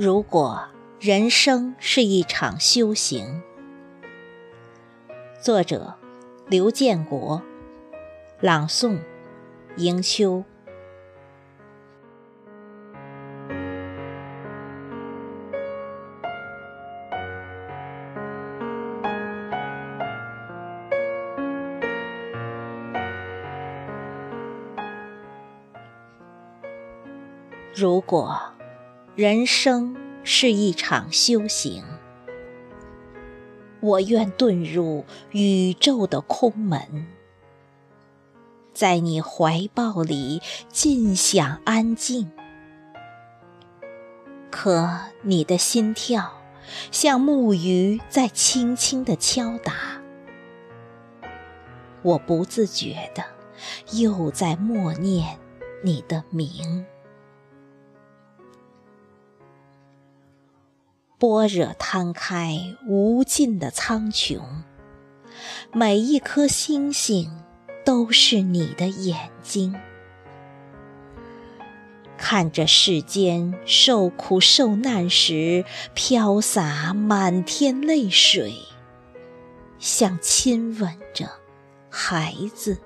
[0.00, 0.62] 如果
[1.00, 3.42] 人生是一场修行，
[5.40, 5.96] 作者
[6.46, 7.42] 刘建国，
[8.40, 9.00] 朗诵
[9.76, 10.44] 迎秋。
[27.74, 28.54] 如果。
[29.18, 31.82] 人生是一场修行，
[33.80, 37.08] 我愿遁入宇宙的空门，
[38.72, 42.30] 在你怀抱里尽享安静。
[44.52, 44.88] 可
[45.22, 46.40] 你的心跳
[46.92, 50.00] 像木鱼在轻轻地敲打，
[52.02, 53.24] 我不自觉的
[53.98, 55.40] 又在默念
[55.82, 56.86] 你的名。
[61.18, 64.40] 般若摊开无尽的苍穹，
[65.72, 67.42] 每一颗星星
[67.84, 69.74] 都是你的眼睛，
[72.16, 78.54] 看着世间受苦受难时飘洒满天泪水，
[79.80, 81.28] 像亲吻着
[81.90, 82.78] 孩子，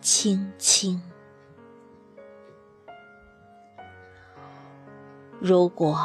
[0.00, 1.02] 轻轻。
[5.40, 5.98] 如果。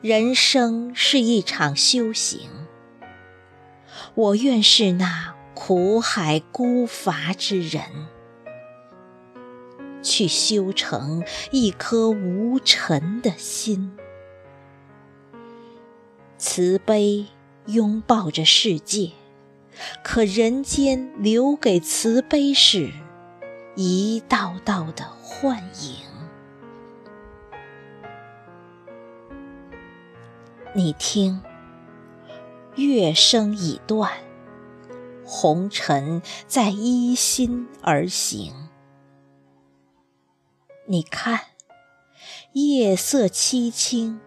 [0.00, 2.48] 人生是一场修行，
[4.14, 7.82] 我愿是那苦海孤筏之人，
[10.00, 13.98] 去修成一颗无尘的心，
[16.36, 17.26] 慈悲
[17.66, 19.10] 拥抱着世界，
[20.04, 22.92] 可人间留给慈悲是
[23.74, 26.07] 一道道的幻影。
[30.78, 31.42] 你听，
[32.76, 34.12] 乐声已断，
[35.24, 38.52] 红尘在依心而行。
[40.86, 41.40] 你看，
[42.52, 44.20] 夜色凄清，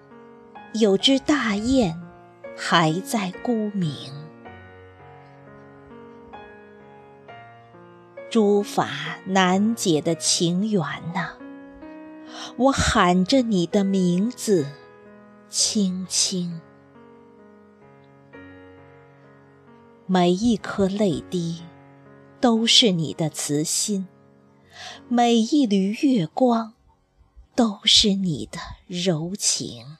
[0.74, 1.98] 有只大雁
[2.58, 4.12] 还在孤鸣。
[8.30, 8.90] 诸法
[9.26, 10.82] 难解的情缘
[11.14, 11.38] 呐，
[12.58, 14.66] 我喊着你的名字。
[15.54, 16.62] 轻轻，
[20.06, 21.62] 每一颗泪滴
[22.40, 24.08] 都是你的慈心，
[25.10, 26.72] 每一缕月光
[27.54, 29.98] 都是你的柔情。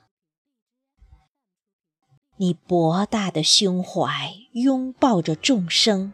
[2.38, 6.14] 你博大的胸怀拥抱着众生，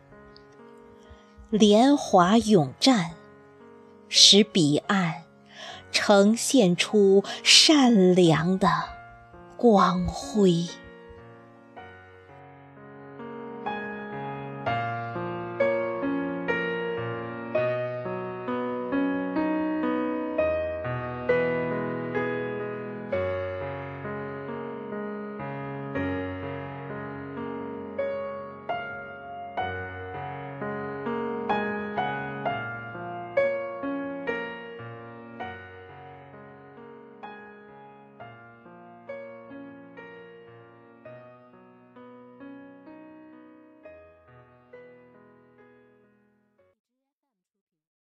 [1.52, 3.12] 莲华永绽，
[4.10, 5.26] 使彼岸
[5.92, 8.97] 呈现出善良的。
[9.58, 10.70] 光辉。